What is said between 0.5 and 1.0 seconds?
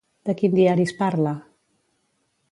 diari es